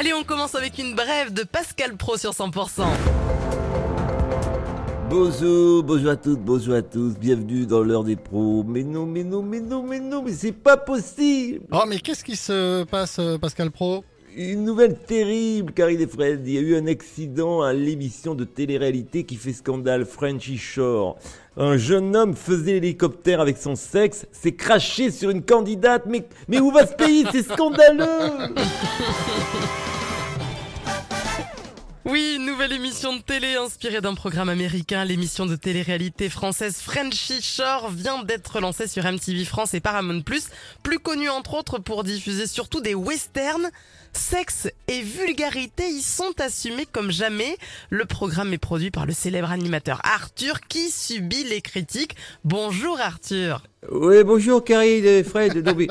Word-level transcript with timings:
Allez, 0.00 0.14
on 0.14 0.24
commence 0.24 0.54
avec 0.54 0.78
une 0.78 0.94
brève 0.94 1.30
de 1.34 1.42
Pascal 1.42 1.94
Pro 1.94 2.16
sur 2.16 2.30
100%. 2.30 2.84
Bonjour, 5.10 5.82
bonjour 5.82 6.08
à 6.08 6.16
toutes, 6.16 6.40
bonjour 6.40 6.74
à 6.74 6.80
tous, 6.80 7.18
bienvenue 7.18 7.66
dans 7.66 7.82
l'heure 7.82 8.04
des 8.04 8.16
pros. 8.16 8.64
Mais 8.66 8.82
non, 8.82 9.04
mais 9.04 9.24
non, 9.24 9.42
mais 9.42 9.60
non, 9.60 9.82
mais 9.82 10.00
non, 10.00 10.22
mais 10.22 10.32
c'est 10.32 10.52
pas 10.52 10.78
possible 10.78 11.66
Oh, 11.70 11.82
mais 11.86 11.98
qu'est-ce 11.98 12.24
qui 12.24 12.36
se 12.36 12.84
passe, 12.84 13.18
euh, 13.18 13.36
Pascal 13.36 13.70
Pro? 13.70 14.02
Une 14.34 14.64
nouvelle 14.64 14.96
terrible, 14.96 15.74
Karine 15.74 16.00
et 16.00 16.06
Fred. 16.06 16.40
Il 16.46 16.54
y 16.54 16.56
a 16.56 16.62
eu 16.62 16.76
un 16.76 16.86
accident 16.86 17.60
à 17.60 17.74
l'émission 17.74 18.34
de 18.34 18.44
télé-réalité 18.44 19.24
qui 19.24 19.36
fait 19.36 19.52
scandale, 19.52 20.06
Frenchy 20.06 20.56
Shore. 20.56 21.18
Un 21.58 21.76
jeune 21.76 22.16
homme 22.16 22.34
faisait 22.34 22.80
l'hélicoptère 22.80 23.42
avec 23.42 23.58
son 23.58 23.76
sexe, 23.76 24.24
s'est 24.32 24.54
craché 24.54 25.10
sur 25.10 25.28
une 25.28 25.42
candidate, 25.42 26.06
mais, 26.06 26.24
mais 26.48 26.58
où 26.58 26.70
va 26.70 26.86
ce 26.86 26.94
pays? 26.94 27.26
C'est 27.32 27.42
scandaleux 27.42 28.54
Oui, 32.06 32.38
nouvelle 32.40 32.72
émission 32.72 33.14
de 33.14 33.20
télé 33.20 33.56
inspirée 33.56 34.00
d'un 34.00 34.14
programme 34.14 34.48
américain. 34.48 35.04
L'émission 35.04 35.44
de 35.44 35.54
télé-réalité 35.54 36.30
française 36.30 36.76
Frenchy 36.80 37.42
Shore 37.42 37.90
vient 37.90 38.22
d'être 38.24 38.58
lancée 38.60 38.86
sur 38.88 39.04
MTV 39.04 39.44
France 39.44 39.74
et 39.74 39.80
Paramount+, 39.80 40.22
plus 40.82 40.98
connue 40.98 41.28
entre 41.28 41.54
autres 41.54 41.78
pour 41.78 42.02
diffuser 42.02 42.46
surtout 42.46 42.80
des 42.80 42.94
westerns. 42.94 43.68
Sexe 44.12 44.68
et 44.88 45.02
vulgarité 45.02 45.84
y 45.88 46.00
sont 46.02 46.32
assumés 46.40 46.86
comme 46.90 47.12
jamais. 47.12 47.56
Le 47.90 48.06
programme 48.06 48.52
est 48.54 48.58
produit 48.58 48.90
par 48.90 49.06
le 49.06 49.12
célèbre 49.12 49.50
animateur 49.52 50.00
Arthur 50.02 50.60
qui 50.68 50.90
subit 50.90 51.44
les 51.44 51.60
critiques. 51.60 52.16
Bonjour 52.44 52.98
Arthur. 52.98 53.62
Oui, 53.92 54.24
bonjour 54.24 54.64
Karine 54.64 55.04
et 55.04 55.22
Fred. 55.22 55.64
Non 55.64 55.74
mais, 55.76 55.86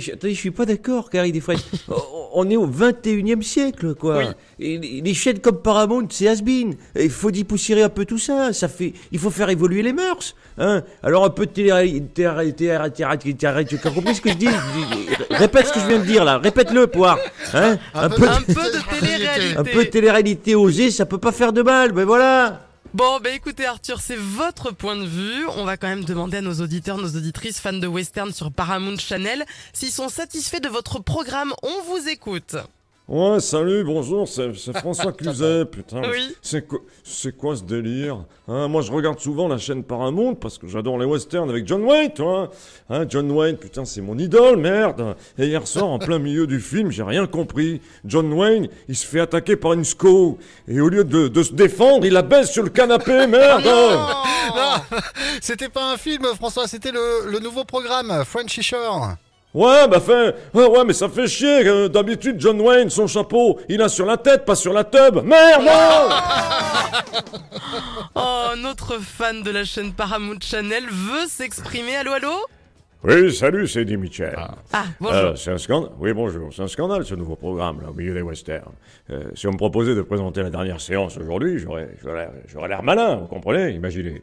je- 0.00 0.12
attendez, 0.12 0.34
je 0.34 0.38
suis 0.38 0.50
pas 0.52 0.66
d'accord, 0.66 1.10
Karine 1.10 1.34
et 1.34 1.40
Fred. 1.40 1.58
On- 1.88 1.94
On 2.38 2.50
est 2.50 2.56
au 2.56 2.66
21e 2.66 3.40
siècle, 3.40 3.94
quoi. 3.94 4.18
Oui. 4.18 4.24
Et 4.60 5.00
les 5.00 5.14
chaînes 5.14 5.38
comme 5.38 5.62
Paramount, 5.62 6.06
c'est 6.10 6.28
has-been. 6.28 6.74
Il 7.00 7.08
faut 7.08 7.30
dépoussiérer 7.30 7.82
un 7.82 7.88
peu 7.88 8.04
tout 8.04 8.18
ça. 8.18 8.52
Ça 8.52 8.68
fait, 8.68 8.92
il 9.10 9.18
faut 9.18 9.30
faire 9.30 9.48
évoluer 9.48 9.82
les 9.82 9.94
mœurs. 9.94 10.34
Hein 10.58 10.82
Alors 11.02 11.24
un 11.24 11.30
peu 11.30 11.46
de 11.46 11.52
télé-réalité. 11.52 12.28
Tu 12.94 13.04
as 13.06 13.90
compris 13.90 14.14
ce 14.14 14.20
que 14.20 14.28
je 14.30 14.34
dis? 14.34 14.48
Répète 15.30 15.66
ce 15.68 15.72
que 15.72 15.80
je 15.80 15.86
viens 15.86 15.98
de 15.98 16.04
dire 16.04 16.24
là. 16.24 16.36
Répète-le, 16.36 16.86
poire. 16.88 17.18
Hein 17.54 17.78
un, 17.94 18.10
peu, 18.10 18.28
Un 18.28 18.40
de- 18.40 18.44
peu 18.44 18.52
de 18.52 19.00
télé-réalité. 19.00 19.56
un 19.58 19.64
peu 19.64 19.84
de 19.84 19.88
télé-réalité 19.90 20.54
osée, 20.54 20.90
ça 20.90 21.06
peut 21.06 21.16
pas 21.18 21.32
faire 21.32 21.54
de 21.54 21.62
mal. 21.62 21.94
Mais 21.94 22.04
voilà. 22.04 22.65
Bon, 22.96 23.20
bah 23.22 23.28
écoutez 23.28 23.66
Arthur, 23.66 24.00
c'est 24.00 24.16
votre 24.16 24.70
point 24.70 24.96
de 24.96 25.04
vue. 25.04 25.46
On 25.48 25.66
va 25.66 25.76
quand 25.76 25.86
même 25.86 26.06
demander 26.06 26.38
à 26.38 26.40
nos 26.40 26.62
auditeurs, 26.62 26.96
nos 26.96 27.14
auditrices 27.14 27.60
fans 27.60 27.74
de 27.74 27.86
western 27.86 28.32
sur 28.32 28.50
Paramount 28.50 28.96
Channel 28.96 29.44
s'ils 29.74 29.92
sont 29.92 30.08
satisfaits 30.08 30.60
de 30.60 30.70
votre 30.70 30.98
programme. 31.00 31.52
On 31.62 31.82
vous 31.82 32.08
écoute. 32.08 32.56
Ouais, 33.08 33.38
salut, 33.38 33.84
bonjour, 33.84 34.26
c'est 34.26 34.52
François 34.80 35.12
Cluzet, 35.16 35.64
putain. 35.66 36.02
Oui. 36.10 36.34
C'est 36.42 36.66
quoi, 36.66 36.80
c'est 37.04 37.36
quoi 37.36 37.54
ce 37.54 37.62
délire 37.62 38.24
hein, 38.48 38.66
Moi, 38.66 38.82
je 38.82 38.90
regarde 38.90 39.20
souvent 39.20 39.46
la 39.46 39.58
chaîne 39.58 39.84
Paramount 39.84 40.34
parce 40.34 40.58
que 40.58 40.66
j'adore 40.66 40.98
les 40.98 41.06
westerns 41.06 41.48
avec 41.48 41.68
John 41.68 41.84
Wayne, 41.84 42.12
toi. 42.12 42.50
Hein, 42.90 43.04
John 43.08 43.30
Wayne, 43.30 43.58
putain, 43.58 43.84
c'est 43.84 44.00
mon 44.00 44.18
idole, 44.18 44.56
merde. 44.56 45.14
Et 45.38 45.46
hier 45.46 45.68
soir, 45.68 45.86
en 45.86 46.00
plein 46.00 46.18
milieu 46.18 46.48
du 46.48 46.58
film, 46.58 46.90
j'ai 46.90 47.04
rien 47.04 47.28
compris. 47.28 47.80
John 48.04 48.32
Wayne, 48.32 48.68
il 48.88 48.96
se 48.96 49.06
fait 49.06 49.20
attaquer 49.20 49.54
par 49.54 49.74
une 49.74 49.84
SCO. 49.84 50.36
Et 50.66 50.80
au 50.80 50.88
lieu 50.88 51.04
de, 51.04 51.28
de 51.28 51.42
se 51.44 51.52
défendre, 51.52 52.06
il 52.06 52.12
la 52.12 52.22
baisse 52.22 52.50
sur 52.50 52.64
le 52.64 52.70
canapé, 52.70 53.26
merde 53.28 53.64
Non, 53.66 54.98
c'était 55.40 55.68
pas 55.68 55.92
un 55.92 55.96
film, 55.96 56.24
François, 56.34 56.66
c'était 56.66 56.90
le, 56.90 57.30
le 57.30 57.38
nouveau 57.38 57.62
programme, 57.62 58.24
Frenchy 58.24 58.64
Shore. 58.64 59.10
Ouais, 59.56 59.88
bah 59.88 60.00
fait, 60.00 60.34
ouais, 60.52 60.66
ouais, 60.66 60.84
mais 60.84 60.92
ça 60.92 61.08
fait 61.08 61.26
chier. 61.26 61.66
euh, 61.66 61.88
D'habitude, 61.88 62.36
John 62.38 62.60
Wayne, 62.60 62.90
son 62.90 63.06
chapeau, 63.06 63.58
il 63.70 63.80
a 63.80 63.88
sur 63.88 64.04
la 64.04 64.18
tête, 64.18 64.44
pas 64.44 64.54
sur 64.54 64.74
la 64.74 64.84
tube. 64.84 65.20
Merde 65.24 65.64
Oh, 68.14 68.48
notre 68.58 68.98
fan 69.00 69.42
de 69.42 69.50
la 69.50 69.64
chaîne 69.64 69.92
Paramount 69.92 70.38
Channel 70.42 70.84
veut 70.90 71.26
s'exprimer. 71.26 71.96
Allô, 71.96 72.12
allô 72.12 72.32
Oui, 73.04 73.32
salut, 73.34 73.66
c'est 73.66 73.80
Eddie 73.82 73.96
Mitchell. 73.96 74.36
Ah, 74.74 74.84
bonjour. 75.00 75.16
Euh, 75.16 75.34
c'est 75.36 75.50
un 75.52 75.58
scandale. 75.58 75.92
Oui, 75.98 76.12
bonjour. 76.12 76.50
C'est 76.54 76.62
un 76.62 76.68
scandale 76.68 77.04
ce 77.06 77.14
nouveau 77.14 77.36
programme 77.36 77.80
là, 77.80 77.88
au 77.90 77.94
milieu 77.94 78.12
des 78.14 78.22
westerns. 78.22 78.72
Euh, 79.10 79.24
si 79.34 79.46
on 79.46 79.52
me 79.52 79.56
proposait 79.58 79.94
de 79.94 80.02
présenter 80.02 80.42
la 80.42 80.50
dernière 80.50 80.80
séance 80.82 81.16
aujourd'hui, 81.16 81.58
j'aurais, 81.58 81.88
j'aurais, 82.02 82.30
j'aurais 82.46 82.68
l'air 82.68 82.82
malin, 82.82 83.16
vous 83.16 83.26
comprenez? 83.26 83.70
Imaginez. 83.70 84.20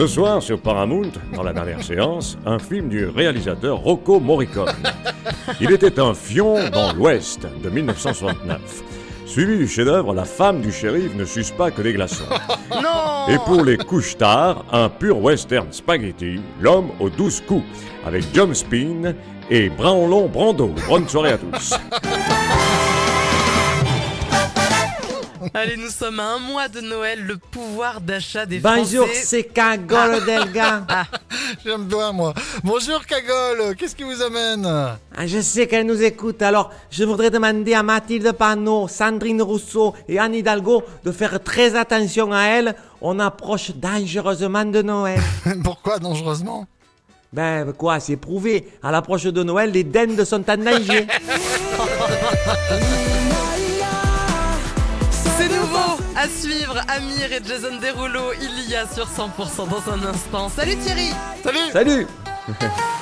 Ce 0.00 0.06
soir 0.06 0.42
sur 0.42 0.58
Paramount, 0.58 1.10
dans 1.34 1.42
la 1.42 1.52
dernière 1.52 1.84
séance, 1.84 2.38
un 2.46 2.58
film 2.58 2.88
du 2.88 3.04
réalisateur 3.04 3.76
Rocco 3.76 4.18
Morricone. 4.18 4.72
Il 5.60 5.70
était 5.72 6.00
un 6.00 6.14
fion 6.14 6.70
dans 6.70 6.94
l'Ouest 6.94 7.46
de 7.62 7.68
1969. 7.68 8.58
Suivi 9.26 9.58
du 9.58 9.68
chef-d'œuvre 9.68 10.14
La 10.14 10.24
femme 10.24 10.62
du 10.62 10.72
shérif 10.72 11.14
ne 11.14 11.26
suce 11.26 11.50
pas 11.50 11.70
que 11.70 11.82
des 11.82 11.92
glaçons. 11.92 12.24
non 12.70 13.28
Et 13.28 13.36
pour 13.44 13.62
les 13.62 13.76
couches 13.76 14.16
tard, 14.16 14.64
un 14.72 14.88
pur 14.88 15.22
western 15.22 15.70
spaghetti, 15.70 16.40
l'homme 16.62 16.92
aux 16.98 17.10
douze 17.10 17.42
coups, 17.46 17.66
avec 18.06 18.24
John 18.32 18.54
Spin 18.54 19.12
et 19.50 19.68
Branlon 19.68 20.28
Brando. 20.28 20.74
Bonne 20.88 21.06
soirée 21.10 21.32
à 21.32 21.36
tous. 21.36 21.74
Allez, 25.52 25.76
nous 25.76 25.88
sommes 25.90 26.20
à 26.20 26.34
un 26.34 26.38
mois 26.38 26.68
de 26.68 26.80
Noël. 26.80 27.24
Le 27.24 27.36
pouvoir 27.36 28.00
d'achat 28.00 28.46
des 28.46 28.60
Bonjour, 28.60 29.06
Français... 29.06 29.22
c'est 29.24 29.42
Cagole 29.44 30.24
Delga. 30.24 30.86
J'aime 31.64 31.84
bien, 31.84 32.12
moi. 32.12 32.34
Bonjour, 32.62 33.04
Cagole, 33.04 33.74
qu'est-ce 33.74 33.96
qui 33.96 34.04
vous 34.04 34.22
amène 34.22 34.64
Ah, 34.64 35.26
je 35.26 35.40
sais 35.40 35.66
qu'elle 35.66 35.86
nous 35.86 36.02
écoute, 36.02 36.40
alors 36.42 36.70
je 36.90 37.02
voudrais 37.02 37.30
demander 37.30 37.74
à 37.74 37.82
Mathilde 37.82 38.30
Panot, 38.32 38.86
Sandrine 38.86 39.42
Rousseau 39.42 39.92
et 40.08 40.20
Anne 40.20 40.34
Hidalgo 40.34 40.84
de 41.04 41.10
faire 41.10 41.42
très 41.42 41.74
attention 41.74 42.32
à 42.32 42.42
elle. 42.42 42.76
On 43.00 43.18
approche 43.18 43.72
dangereusement 43.74 44.64
de 44.64 44.82
Noël. 44.82 45.20
Pourquoi 45.64 45.98
dangereusement? 45.98 46.66
Ben 47.32 47.72
quoi, 47.72 47.98
c'est 47.98 48.16
prouvé. 48.16 48.68
À 48.82 48.92
l'approche 48.92 49.24
de 49.24 49.42
Noël, 49.42 49.72
les 49.72 49.84
dindes 49.84 50.24
sont 50.24 50.48
en 50.48 50.56
danger. 50.56 51.06
À 56.22 56.28
suivre. 56.28 56.76
Amir 56.88 57.32
et 57.32 57.40
Jason 57.42 57.78
Derulo, 57.80 58.34
il 58.42 58.68
y 58.68 58.76
a 58.76 58.86
sur 58.86 59.06
100% 59.06 59.70
dans 59.70 59.90
un 59.90 60.04
instant. 60.04 60.50
Salut 60.50 60.76
Thierry 60.76 61.12
Salut 61.42 61.70
Salut 61.72 62.06